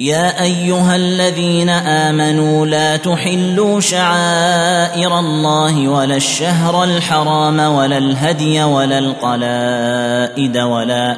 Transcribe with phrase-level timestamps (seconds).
[0.00, 10.58] يا أيها الذين آمنوا لا تحلوا شعائر الله ولا الشهر الحرام ولا الهدي ولا القلائد
[10.58, 11.16] ولا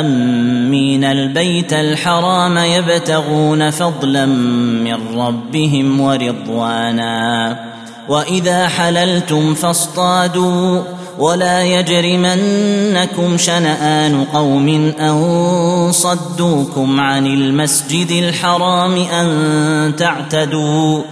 [0.00, 1.04] آمين.
[1.04, 7.56] البيت الحرام يبتغون فضلا من ربهم ورضوانا.
[8.08, 10.82] وإذا حللتم فاصطادوا
[11.18, 21.02] ولا يجرمنكم شنآن قوم أن صدوكم عن المسجد الحرام أن تعتدوا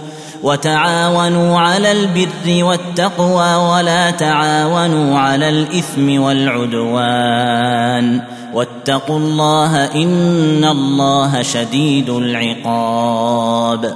[0.43, 8.21] وتعاونوا على البر والتقوى ولا تعاونوا على الإثم والعدوان
[8.53, 13.95] واتقوا الله إن الله شديد العقاب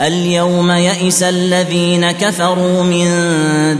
[0.00, 3.08] اليوم يئس الذين كفروا من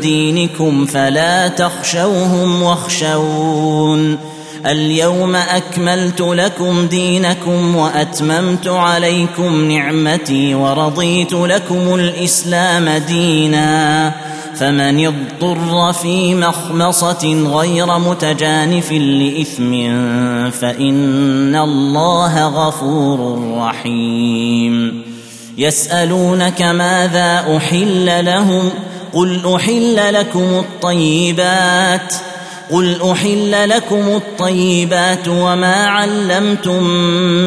[0.00, 4.18] دينكم فلا تخشوهم واخشون.
[4.66, 14.12] اليوم أكملت لكم دينكم وأتممت عليكم نعمتي ورضيت لكم الإسلام دينا.
[14.56, 19.72] فمن اضطر في مخمصة غير متجانف لإثم
[20.50, 25.15] فإن الله غفور رحيم.
[25.58, 28.70] يسألونك ماذا أحل لهم
[29.12, 32.14] قل أحل لكم الطيبات
[32.70, 36.82] قل أحل لكم الطيبات وما علمتم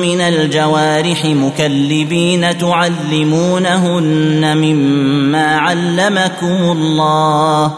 [0.01, 7.73] من الجوارح مكلبين تعلمونهن مما علمكم الله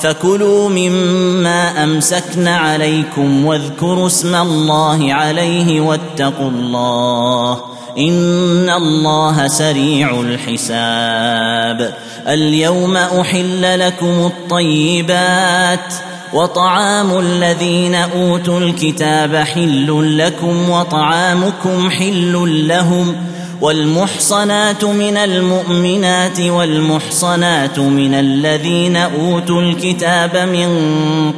[0.00, 7.60] فكلوا مما أمسكن عليكم واذكروا اسم الله عليه واتقوا الله
[7.98, 11.94] إن الله سريع الحساب.
[12.28, 15.94] اليوم أحل لكم الطيبات
[16.32, 23.16] وطعام الذين أوتوا الكتاب حل لكم وطعامكم حل لهم
[23.60, 30.68] والمحصنات من المؤمنات والمحصنات من الذين أوتوا الكتاب من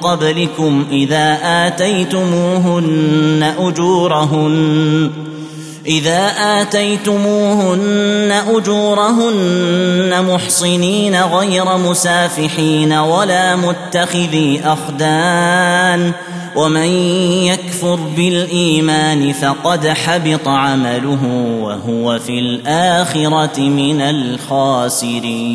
[0.02, 5.10] قبلكم إذا آتيتموهن أجورهن
[5.86, 16.12] إذا آتيتموهن أجورهن محصنين غير مسافحين ولا متخذي أخدان
[16.56, 16.88] ومن
[17.44, 21.24] يكفر بالإيمان فقد حبط عمله
[21.60, 25.54] وهو في الآخرة من الخاسرين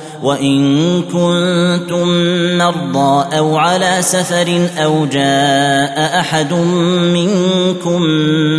[0.23, 2.07] وإن كنتم
[2.57, 6.53] مرضى أو على سفر أو جاء أحد
[7.13, 8.01] منكم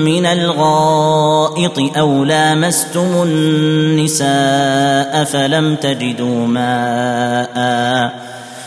[0.05, 8.13] من الغائط أو لامستم النساء فلم تجدوا ماء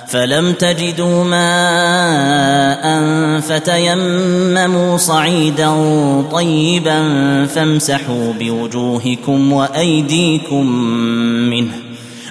[0.08, 2.86] فلم تجدوا ماء
[3.40, 5.74] فتيمموا صعيدا
[6.32, 7.02] طيبا
[7.46, 10.66] فامسحوا بوجوهكم وأيديكم
[11.50, 11.85] منه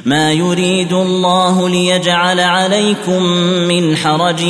[0.04, 3.22] ما يريد الله ليجعل عليكم
[3.68, 4.44] من حرج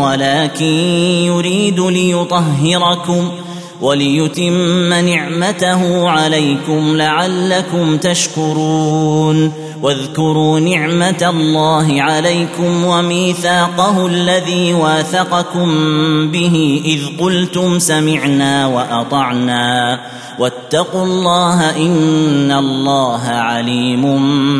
[0.00, 0.64] ولكن
[1.24, 3.30] يريد ليطهركم.
[3.82, 9.52] وليتم نعمته عليكم لعلكم تشكرون.
[9.82, 15.68] واذكروا نعمة الله عليكم وميثاقه الذي واثقكم
[16.30, 20.00] به إذ قلتم سمعنا وأطعنا.
[20.38, 24.04] واتقوا الله إن الله عليم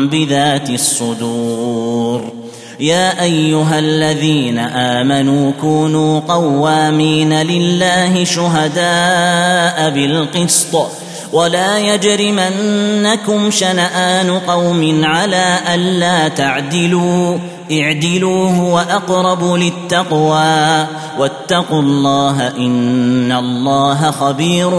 [0.07, 2.40] بذات الصدور.
[2.81, 10.91] يا أيها الذين آمنوا كونوا قوامين لله شهداء بالقسط
[11.33, 17.37] ولا يجرمنكم شنآن قوم على ألا تعدلوا
[17.71, 20.87] اعدلوا هو أقرب للتقوى.
[21.19, 24.69] واتقوا الله إن الله خبير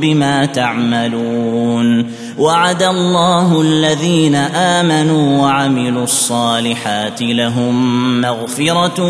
[0.00, 2.06] بما تعملون.
[2.38, 9.02] وعد الله الذين آمنوا وعملوا الصالحات لهم مغفرة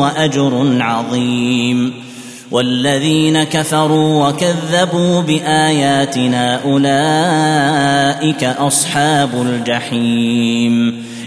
[0.00, 2.04] وأجر عظيم.
[2.50, 11.04] والذين كفروا وكذبوا بآياتنا أولئك أصحاب الجحيم.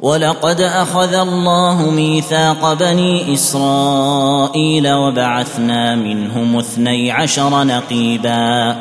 [0.00, 8.76] ولقد أخذ الله ميثاق بني إسرائيل وبعثنا منهم اثني عشر نقيبا.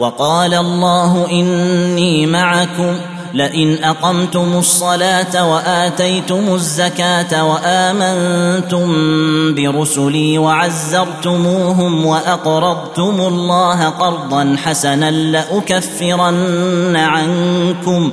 [0.00, 2.96] وقال الله إني معكم
[3.34, 8.86] لئن أقمتم الصلاة وآتيتم الزكاة وآمنتم
[9.54, 18.12] برسلي وعزرتموهم وأقرضتم الله قرضا حسنا لأكفرن عنكم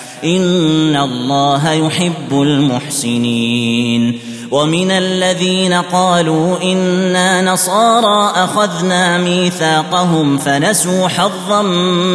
[0.23, 4.19] إن الله يحب المحسنين.
[4.51, 11.61] ومن الذين قالوا إنا نصارى أخذنا ميثاقهم فنسوا حظا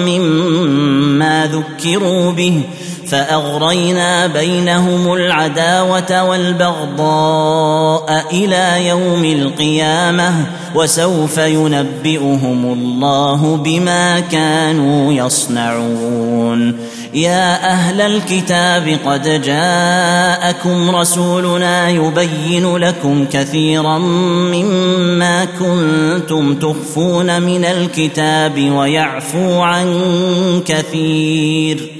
[0.06, 2.60] مما ذكروا به
[3.06, 16.76] فأغرينا بينهم العداوة والبغضاء إلى يوم القيامة وسوف ينبئهم الله بما كانوا يصنعون.
[17.14, 29.60] يا أهل الكتاب قد جاءكم رسولنا يبين لكم كثيرا مما كنتم تخفون من الكتاب ويعفو
[29.60, 31.92] عن كثير.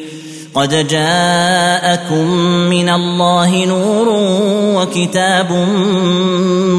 [0.54, 2.26] قد جاءكم
[2.70, 4.08] من الله نور
[4.76, 5.52] وكتاب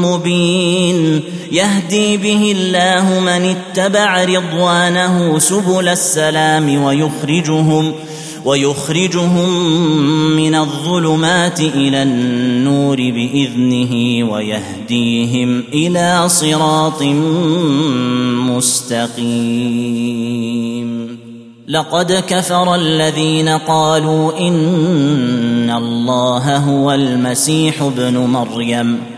[0.04, 1.22] مبين.
[1.52, 7.92] يهدي به الله من اتبع رضوانه سبل السلام ويخرجهم
[8.48, 9.50] ويخرجهم
[10.36, 17.02] من الظلمات إلى النور بإذنه ويهديهم إلى صراط
[18.56, 20.08] مستقيم.
[21.68, 29.17] لقد كفر الذين قالوا إن الله هو المسيح ابن مريم.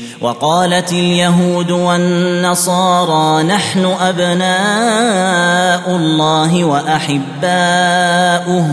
[0.21, 8.65] وقالت اليهود والنصارى نحن أبناء الله وأحباؤه.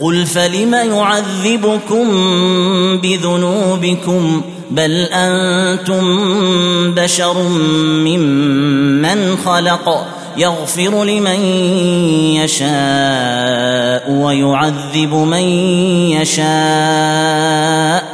[0.00, 2.06] قل فلم يعذبكم
[3.02, 6.04] بذنوبكم؟ بل أنتم
[6.94, 7.42] بشر
[7.82, 10.06] ممن خلق.
[10.36, 11.40] يغفر لمن
[12.34, 15.44] يشاء ويعذب من
[16.20, 18.13] يشاء.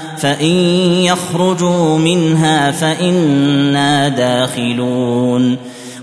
[0.21, 0.55] فإن
[1.03, 5.57] يخرجوا منها فإنا داخلون.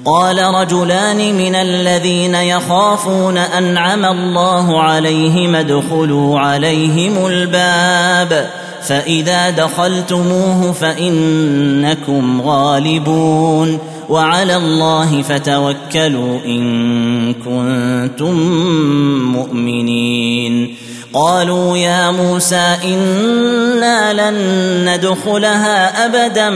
[0.04, 8.50] قال رجلان من الذين يخافون أنعم الله عليهم ادخلوا عليهم الباب
[8.82, 13.78] فإذا دخلتموه فإنكم غالبون.
[14.08, 18.34] وعلى الله فتوكلوا إن كنتم
[19.32, 20.87] مؤمنين.
[21.12, 26.50] قالوا يا موسى إنا لن ندخلها أبدا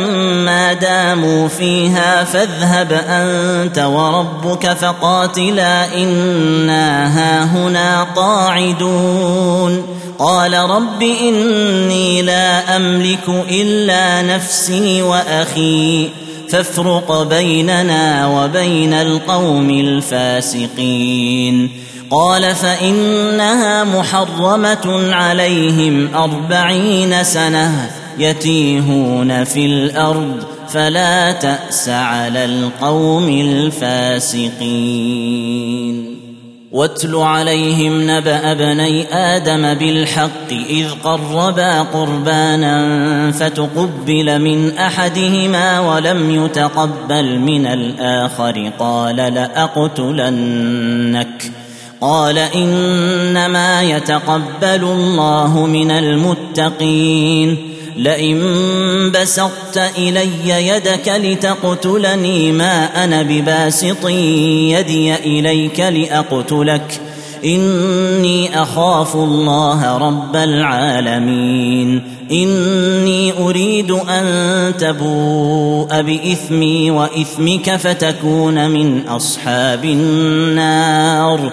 [0.44, 9.86] ما داموا فيها فاذهب أنت وربك فقاتلا إنا هاهنا قاعدون.
[10.18, 16.08] قال رب إني لا أملك إلا نفسي وأخي
[16.50, 21.70] فافرق بيننا وبين القوم الفاسقين.
[22.12, 34.52] قال فإنها محرمة عليهم أربعين سنة يتيهون في الأرض فلا تأس على القوم الفاسقين.
[36.72, 47.66] واتل عليهم نبأ ابني آدم بالحق إذ قربا قربانا فتقبل من أحدهما ولم يتقبل من
[47.66, 50.42] الآخر قال لأقتلنك.
[52.02, 57.56] قال إنما يتقبل الله من المتقين.
[57.96, 58.40] لئن
[59.14, 67.00] بسطت إلي يدك لتقتلني ما أنا بباسط يدي إليك لأقتلك.
[67.44, 72.02] إني أخاف الله رب العالمين.
[72.30, 74.24] إني أريد أن
[74.78, 81.52] تبوء بإثمي وإثمك فتكون من أصحاب النار.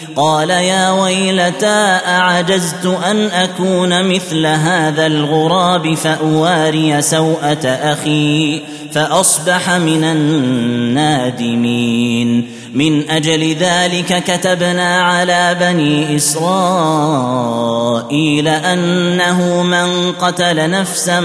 [0.15, 8.61] قال يا ويلتى أعجزت أن أكون مثل هذا الغراب فأواري سوءة أخي
[8.93, 10.03] فأصبح من
[10.95, 11.81] النادمين.
[12.73, 16.47] من أجل ذلك كتبنا على بني إسرائيل
[18.47, 21.19] أنه من قتل نفسا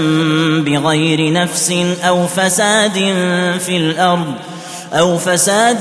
[0.65, 2.93] بغير نفس أو فساد
[3.59, 4.33] في الأرض
[4.93, 5.79] أو فساد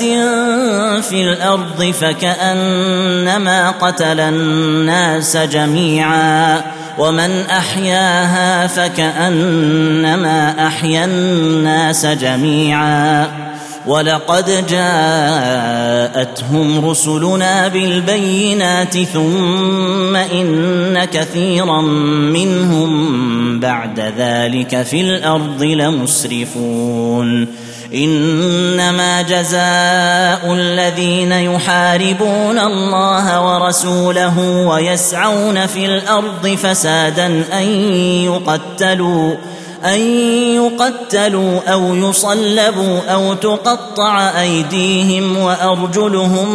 [1.02, 6.60] في الأرض فكأنما قتل الناس جميعا
[6.98, 13.28] ومن أحياها فكأنما أحيا الناس جميعا
[13.86, 16.26] ولقد جاءتهم
[16.90, 21.80] رسلنا بالبينات ثم إن كثيرا
[22.32, 27.46] منهم بعد ذلك في الأرض لمسرفون
[27.94, 37.66] إنما جزاء الذين يحاربون الله ورسوله ويسعون في الأرض فسادا أن
[38.24, 39.34] يقتلوا
[39.84, 40.00] أن
[40.54, 46.48] يقتلوا أو يصلبوا أو تقطع أيديهم وأرجلهم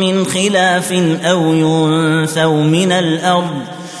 [0.00, 0.92] من خلاف
[1.24, 3.77] أو ينثوا من الأرض.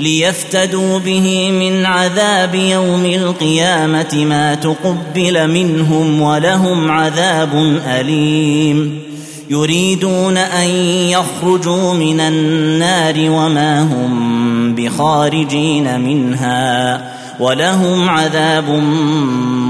[0.00, 9.00] ليفتدوا به من عذاب يوم القيامة ما تقبل منهم ولهم عذاب أليم.
[9.50, 10.68] يريدون أن
[11.08, 17.00] يخرجوا من النار وما هم بخارجين منها
[17.40, 18.68] ولهم عذاب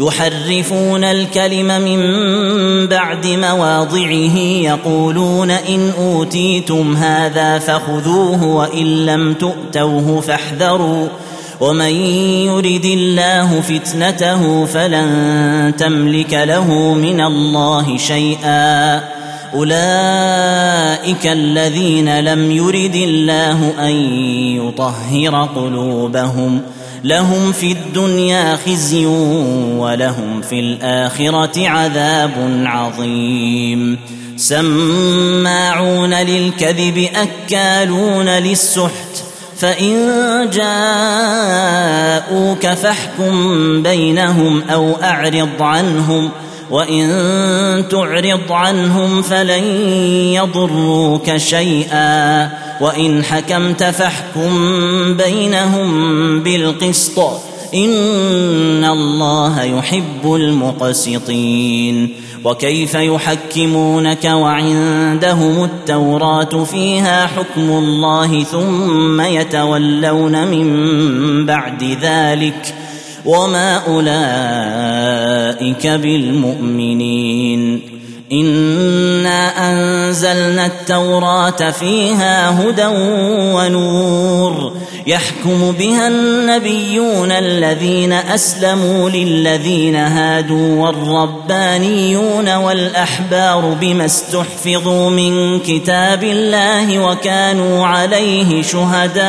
[0.00, 2.00] يحرفون الكلم من
[2.86, 11.08] بعد مواضعه يقولون إن أوتيتم هذا فخذوه وإن لم تؤتوه فاحذروا
[11.60, 11.94] ومن
[12.46, 19.02] يرد الله فتنته فلن تملك له من الله شيئا
[19.54, 23.94] أولئك الذين لم يرد الله أن
[24.56, 26.60] يطهر قلوبهم
[27.04, 29.06] لهم في الدنيا خزي
[29.76, 33.98] ولهم في الآخرة عذاب عظيم.
[34.36, 39.24] سماعون للكذب أكالون للسحت.
[39.56, 40.50] فإن
[42.32, 46.30] جاءوك فاحكم بينهم أو أعرض عنهم.
[46.70, 49.64] وان تعرض عنهم فلن
[50.32, 52.50] يضروك شيئا
[52.80, 54.50] وان حكمت فاحكم
[55.16, 57.18] بينهم بالقسط
[57.74, 71.98] ان الله يحب المقسطين وكيف يحكمونك وعندهم التوراه فيها حكم الله ثم يتولون من بعد
[72.02, 72.74] ذلك
[73.24, 75.16] وما اولئك
[75.86, 77.54] بالمؤمنين
[78.32, 82.86] انا انزلنا التوراه فيها هدى
[83.54, 84.72] ونور
[85.06, 97.86] يحكم بها النبيون الذين اسلموا للذين هادوا والربانيون والاحبار بما استحفظوا من كتاب الله وكانوا
[97.86, 99.24] عليه شهداء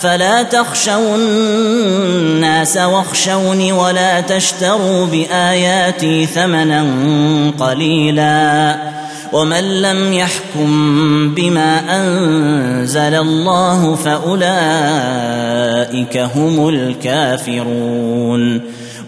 [0.00, 6.86] فلا تخشوا الناس واخشوني ولا تشتروا بآياتي ثمنا
[7.58, 8.76] قليلا
[9.32, 14.56] ومن لم يحكم بما أنزل الله فأولئك
[16.16, 18.60] هم الكافرون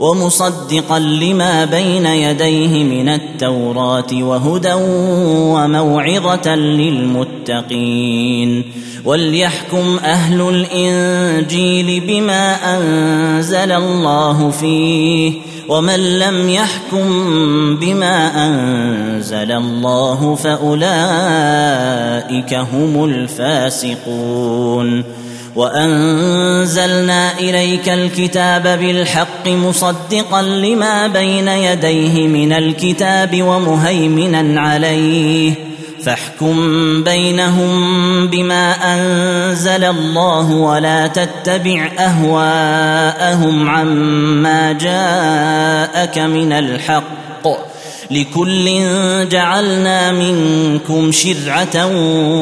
[0.00, 4.72] ومصدقا لما بين يديه من التوراه وهدى
[5.54, 8.64] وموعظة للمتقين.
[9.04, 15.32] وليحكم أهل الإنجيل بما أنزل الله فيه
[15.68, 17.06] ومن لم يحكم
[17.76, 20.84] بما أنزل الله فأولئك
[22.54, 25.04] هم الفاسقون.
[25.56, 35.54] وأنزلنا إليك الكتاب بالحق مصدقا لما بين يديه من الكتاب ومهيمنا عليه.
[36.04, 47.73] فاحكم بينهم بما أنزل الله ولا تتبع أهواءهم عما جاءك من الحق.
[48.10, 48.84] لكل
[49.28, 51.86] جعلنا منكم شرعة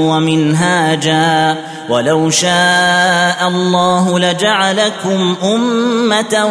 [0.08, 1.56] ومنهاجا.
[1.88, 6.46] ولو شاء الله لجعلكم أمة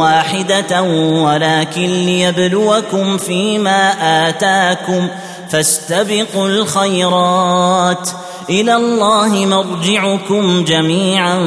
[0.00, 0.82] واحدة
[1.22, 3.92] ولكن ليبلوكم فيما
[4.28, 5.08] آتاكم
[5.50, 8.10] فاستبقوا الخيرات.
[8.50, 11.44] إلى الله مرجعكم جميعا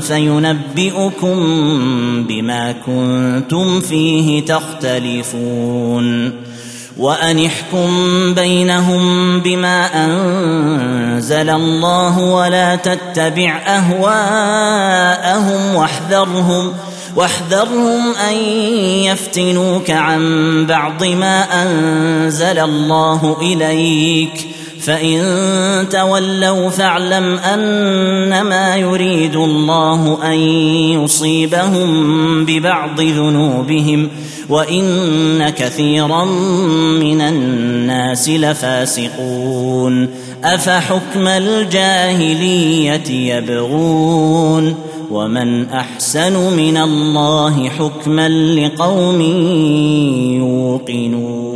[0.00, 1.36] فينبئكم
[2.28, 6.32] بما كنتم فيه تختلفون.
[6.98, 7.88] وأن احكم
[8.34, 14.94] بينهم بما أنزل الله ولا تتبع أهواءهم
[15.74, 16.72] واحذرهم
[17.16, 18.36] واحذرهم أن
[19.04, 24.55] يفتنوك عن بعض ما أنزل الله إليك.
[24.86, 30.38] فان تولوا فاعلم انما يريد الله ان
[31.02, 34.08] يصيبهم ببعض ذنوبهم
[34.48, 36.24] وان كثيرا
[37.00, 40.08] من الناس لفاسقون
[40.44, 44.74] افحكم الجاهليه يبغون
[45.10, 49.20] ومن احسن من الله حكما لقوم
[50.40, 51.55] يوقنون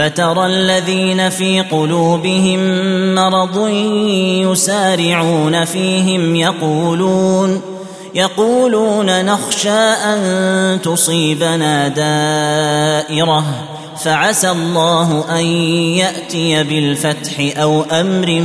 [0.00, 2.60] فترى الذين في قلوبهم
[3.14, 3.68] مرض
[4.50, 7.60] يسارعون فيهم يقولون
[8.14, 13.44] يقولون نخشى أن تصيبنا دائرة
[14.04, 15.44] فعسى الله أن
[15.96, 18.40] يأتي بالفتح أو أمر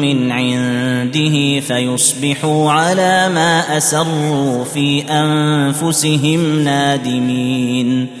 [0.00, 8.20] من عنده فيصبحوا على ما أسروا في أنفسهم نادمين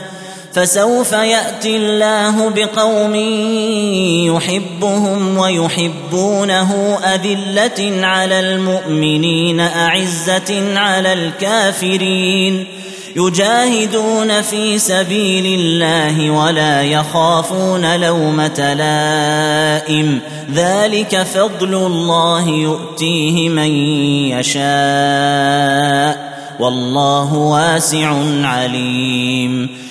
[0.53, 3.15] فسوف يأتي الله بقوم
[4.35, 12.67] يحبهم ويحبونه أذلة على المؤمنين أعزة على الكافرين.
[13.15, 20.19] يجاهدون في سبيل الله ولا يخافون لومة لائم.
[20.53, 23.71] ذلك فضل الله يؤتيه من
[24.39, 26.31] يشاء.
[26.59, 29.90] والله واسع عليم.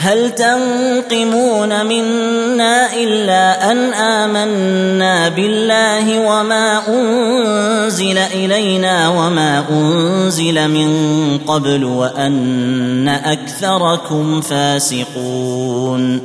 [0.00, 10.90] هل تنقمون منا إلا أن آمنا بالله وما أنزل إلينا وما أنزل من
[11.38, 16.20] قبل وأن أكثركم فاسقون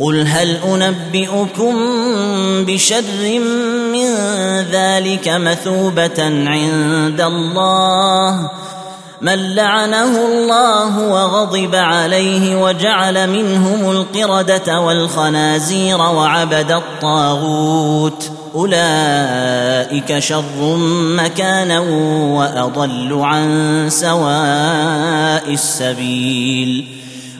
[0.00, 1.74] قل هل أنبئكم
[2.64, 3.40] بشر
[3.92, 4.14] من
[4.72, 8.50] ذلك مثوبة عند الله
[9.20, 18.30] من لعنه الله وغضب عليه وجعل منهم القردة والخنازير وعبد الطاغوت.
[18.54, 20.76] أولئك شر
[21.16, 21.80] مكانا
[22.38, 26.86] وأضل عن سواء السبيل.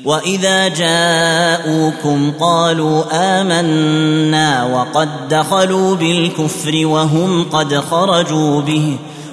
[0.04, 8.96] وإذا جاءوكم قالوا آمنا وقد دخلوا بالكفر وهم قد خرجوا به.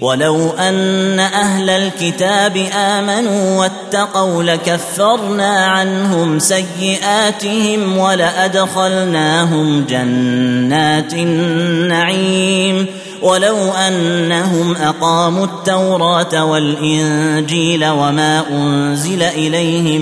[0.00, 12.86] ولو ان أهل الكتاب امنوا واتقوا لكفرنا عنهم سيئاتهم ولادخلناهم جنات النعيم
[13.22, 20.00] ولو انهم اقاموا التوراه والانجيل وما انزل اليهم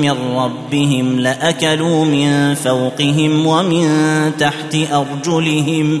[0.00, 3.86] من ربهم لاكلوا من فوقهم ومن
[4.38, 6.00] تحت ارجلهم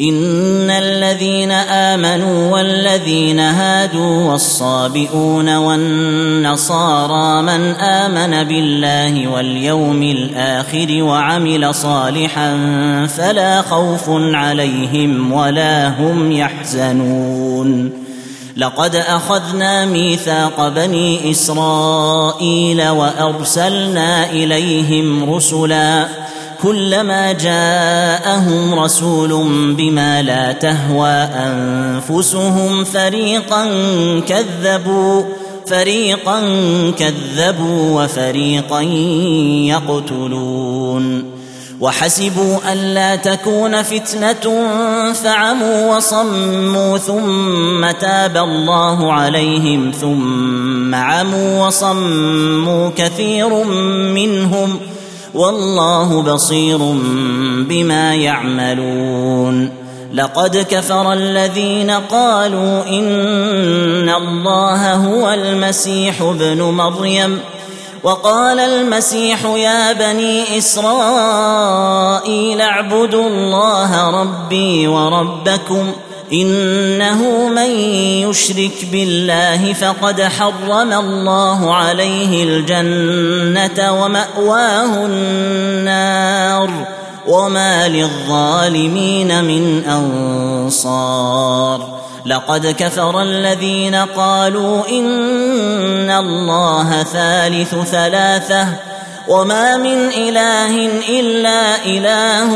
[0.00, 12.56] إن الذين آمنوا والذين هادوا والصابئون والنصارى من آمن بالله واليوم الآخر وعمل صالحا
[13.16, 17.92] فلا خوف عليهم ولا هم يحزنون.
[18.56, 26.06] لقد أخذنا ميثاق بني إسرائيل وأرسلنا إليهم رسلا
[26.62, 29.30] كلما جاءهم رسول
[29.76, 33.64] بما لا تهوى أنفسهم فريقا
[34.28, 35.22] كذبوا
[35.66, 36.40] فريقا
[36.98, 38.80] كذبوا وفريقا
[39.70, 41.24] يقتلون.
[41.80, 44.66] وحسبوا الا تكون فتنة
[45.12, 53.64] فعموا وصموا ثم تاب الله عليهم ثم عموا وصموا كثير
[54.14, 54.78] منهم.
[55.34, 56.78] والله بصير
[57.68, 59.70] بما يعملون.
[60.14, 67.38] لقد كفر الذين قالوا إن الله هو المسيح ابن مريم.
[68.02, 75.92] وقال المسيح يا بني إسرائيل اعبدوا الله ربي وربكم
[76.32, 77.70] إنه من
[78.28, 86.70] يشرك بالله فقد حرم الله عليه الجنة ومأواه النار
[87.26, 92.02] وما للظالمين من أنصار.
[92.26, 98.66] لقد كفر الذين قالوا إن الله ثالث ثلاثة
[99.28, 102.52] وما من إله إلا إله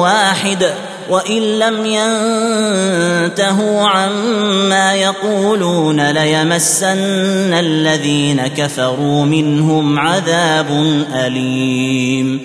[0.00, 0.72] واحد
[1.10, 10.70] وإن لم ينتهوا عما يقولون ليمسن الذين كفروا منهم عذاب
[11.14, 12.40] أليم.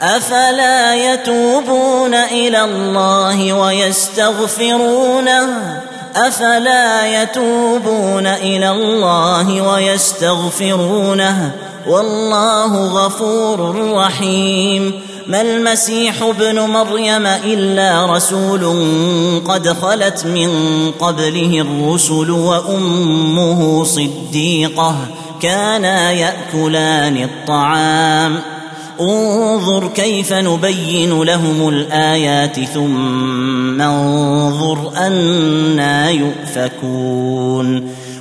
[0.00, 5.46] أفلا يتوبون إلى الله ويستغفرونه؟
[6.16, 14.92] أفلا يتوبون إلى الله ويستغفرونه؟ والله غفور رحيم.
[15.26, 18.64] ما المسيح ابن مريم إلا رسول
[19.48, 20.50] قد خلت من
[20.90, 24.96] قبله الرسل وأمه صديقة
[25.42, 28.38] كانا يأكلان الطعام.
[29.00, 37.90] انظر كيف نبين لهم الآيات ثم انظر أنا يؤفكون.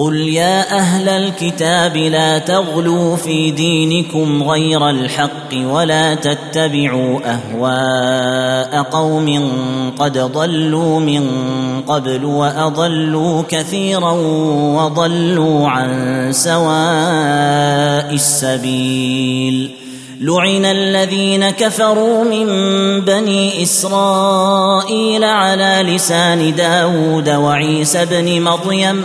[0.00, 9.52] قل يا أهل الكتاب لا تغلوا في دينكم غير الحق ولا تتبعوا اهواء قوم
[9.98, 11.26] قد ضلوا من
[11.88, 14.12] قبل واضلوا كثيرا
[14.76, 19.70] وضلوا عن سواء السبيل
[20.20, 22.46] لعن الذين كفروا من
[23.00, 29.04] بني اسرائيل على لسان داود وعيسى بن مريم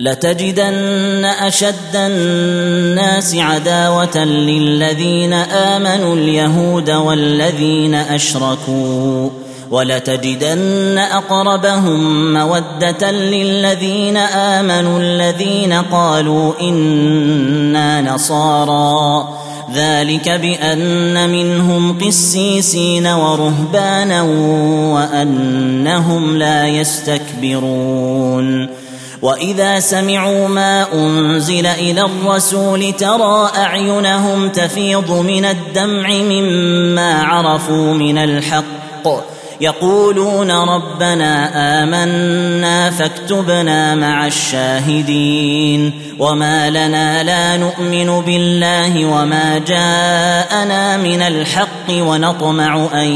[0.00, 9.30] لتجدن أشد الناس عداوة للذين آمنوا اليهود والذين أشركوا
[9.70, 19.28] ولتجدن أقربهم مودة للذين آمنوا الذين قالوا إنا نصارى.
[19.74, 24.22] ذلك بأن منهم قسيسين ورهبانا
[24.92, 28.79] وأنهم لا يستكبرون.
[29.22, 39.30] وإذا سمعوا ما أنزل إلى الرسول ترى أعينهم تفيض من الدمع مما عرفوا من الحق.
[39.60, 41.50] يقولون ربنا
[41.82, 45.92] آمنا فاكتبنا مع الشاهدين.
[46.18, 53.08] وما لنا لا نؤمن بالله وما جاءنا من الحق ونطمع أن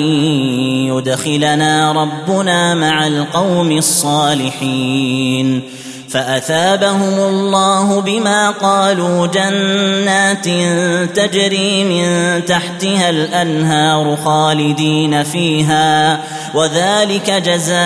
[0.93, 5.63] يدخلنا ربنا مع القوم الصالحين.
[6.15, 10.45] فأثابهم الله بما قالوا جنات
[11.17, 16.21] تجري من تحتها الأنهار خالدين فيها
[16.55, 17.77] وذلك جزاء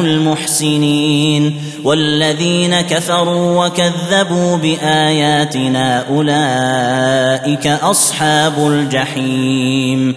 [0.00, 1.62] المحسنين.
[1.84, 10.16] والذين كفروا وكذبوا بآياتنا أولئك أصحاب الجحيم.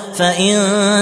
[0.15, 0.57] فإن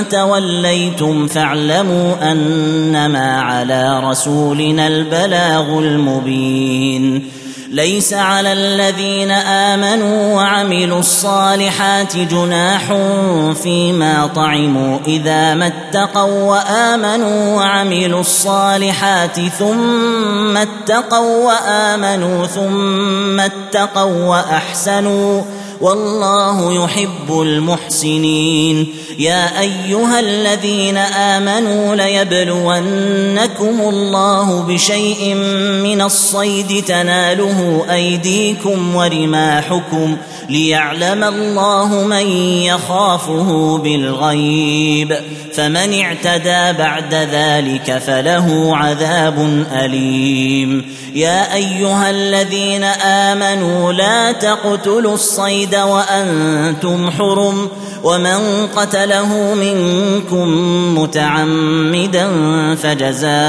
[0.10, 7.32] توليتم فاعلموا أنما على رسولنا البلاغ المبين.
[7.72, 12.82] ليس على الذين آمنوا وعملوا الصالحات جناح
[13.64, 15.00] فيما طعموا.
[15.08, 25.42] إذا ما اتقوا وآمنوا وعملوا الصالحات ثم اتقوا وآمنوا ثم اتقوا وأحسنوا
[25.82, 28.96] والله يحب المحسنين.
[29.18, 31.96] يا أيها الذين آمنوا
[33.60, 35.36] ليبلونكم الله بشيء
[35.84, 40.18] من الصيد تناله ايديكم ورماحكم
[40.50, 42.28] ليعلم الله من
[42.66, 45.16] يخافه بالغيب
[45.54, 50.86] فمن اعتدى بعد ذلك فله عذاب اليم
[51.16, 57.70] يا ايها الذين امنوا لا تقتلوا الصيد وأنتم حرم
[58.04, 60.48] ومن قتله منكم
[61.00, 62.30] متعمدا
[62.76, 63.49] فجزاء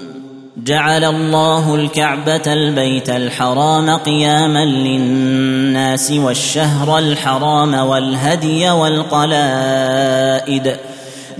[0.65, 9.97] جعل الله الكعبة البيت الحرام قياما للناس والشهر الحرام والهدي والقلائد.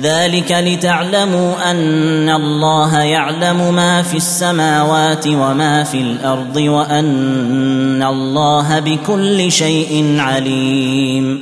[0.01, 10.15] ذلك لتعلموا أن الله يعلم ما في السماوات وما في الأرض وأن الله بكل شيء
[10.19, 11.41] عليم.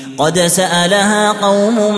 [0.21, 1.95] قد سألها قوم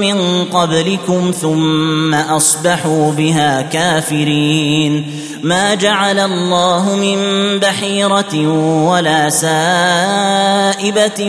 [0.00, 5.06] من قبلكم ثم أصبحوا بها كافرين.
[5.42, 7.18] ما جعل الله من
[7.58, 8.48] بحيرة
[8.88, 11.20] ولا سائبة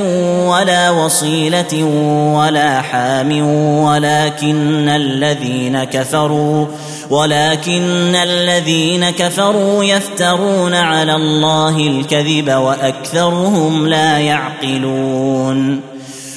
[0.47, 1.83] ولا وصيلة
[2.35, 3.47] ولا حام
[3.83, 6.65] ولكن الذين كفروا
[7.09, 15.94] ولكن الذين كفروا يفترون على الله الكذب وأكثرهم لا يعقلون.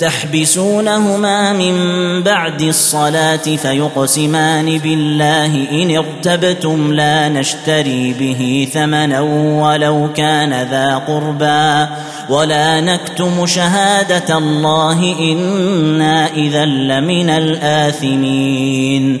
[0.00, 1.74] تحبسونهما من
[2.22, 9.20] بعد الصلاة فيقسمان بالله إن ارتبتم لا نشتري به ثمنا
[9.60, 11.86] ولو كان ذا قربى
[12.28, 19.20] ولا نكتم شهادة الله إنا إذا لمن الآثمين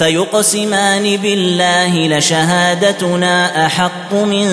[0.00, 4.48] فيقسمان بالله لشهادتنا أحق من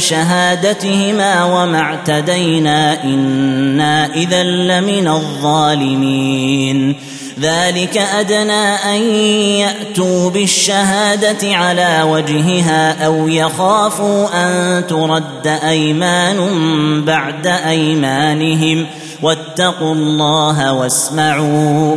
[0.00, 6.96] شهادتهما وما اعتدينا إنا إذا لمن الظالمين.
[7.40, 9.02] ذلك أدنى أن
[9.60, 16.38] يأتوا بالشهادة على وجهها أو يخافوا أن ترد أيمان
[17.04, 18.86] بعد أيمانهم.
[19.22, 21.96] واتقوا الله واسمعوا.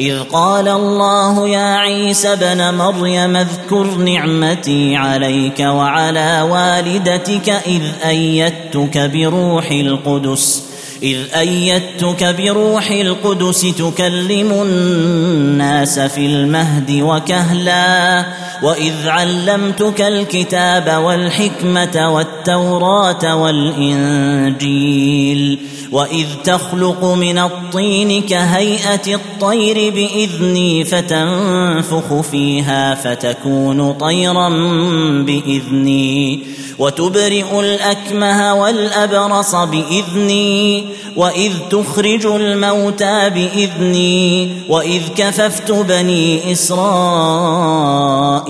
[0.00, 9.70] إذ قال الله يا عيسى ابن مريم اذكر نعمتي عليك وعلى والدتك إذ أيدتك بروح
[9.70, 10.62] القدس
[11.02, 18.24] إذ أيدتك بروح القدس تكلم الناس في المهد وكهلا.
[18.62, 24.80] وإذ علمتك الكتاب والحكمة والتوراة والإنجيل
[25.92, 34.48] وإذ تخلق من الطين كهيئة الطير بإذني فتنفخ فيها فتكون طيرا
[35.22, 36.40] بإذني
[36.78, 40.84] وتبرئ الأكمه والأبرص بإذني
[41.16, 48.49] واذ تخرج الموتى باذني واذ كففت بني اسرائيل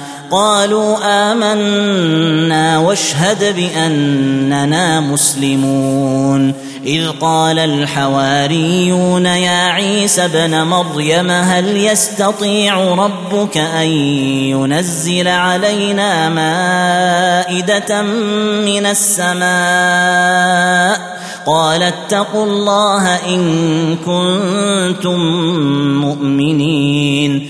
[0.31, 0.97] قالوا
[1.31, 6.53] آمنا واشهد بأننا مسلمون.
[6.85, 18.01] إذ قال الحواريون يا عيسى ابن مريم هل يستطيع ربك أن ينزل علينا مائدة
[18.65, 19.51] من السماء؟
[21.45, 25.19] قال اتقوا الله إن كنتم
[26.01, 27.49] مؤمنين.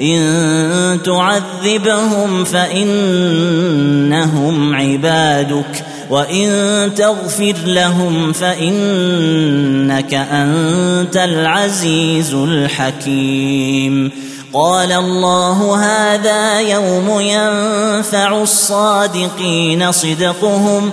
[0.00, 3.14] إن تعذبهم فإنهم
[4.74, 6.50] عبادك وإن
[6.96, 14.12] تغفر لهم فإنك أنت العزيز الحكيم.
[14.52, 20.92] قال الله هذا يوم ينفع الصادقين صدقهم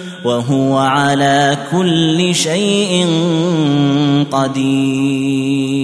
[0.25, 3.07] وهو على كل شيء
[4.31, 5.81] قدير.